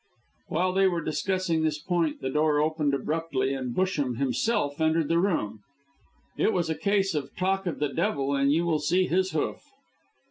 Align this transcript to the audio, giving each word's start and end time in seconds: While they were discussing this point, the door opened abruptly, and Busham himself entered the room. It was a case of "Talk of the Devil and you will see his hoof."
While 0.47 0.73
they 0.73 0.87
were 0.87 1.03
discussing 1.03 1.61
this 1.61 1.77
point, 1.77 2.21
the 2.21 2.31
door 2.31 2.59
opened 2.59 2.95
abruptly, 2.95 3.53
and 3.53 3.75
Busham 3.75 4.15
himself 4.17 4.81
entered 4.81 5.09
the 5.09 5.19
room. 5.19 5.59
It 6.39 6.53
was 6.53 6.71
a 6.71 6.75
case 6.75 7.13
of 7.13 7.35
"Talk 7.35 7.67
of 7.67 7.77
the 7.77 7.93
Devil 7.93 8.35
and 8.35 8.51
you 8.51 8.65
will 8.65 8.79
see 8.79 9.05
his 9.05 9.29
hoof." 9.29 9.61